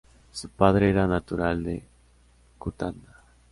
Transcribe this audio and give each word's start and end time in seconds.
Su 0.31 0.49
padre 0.49 0.89
era 0.89 1.05
natural 1.05 1.61
de 1.63 1.83
Cutanda. 2.57 3.23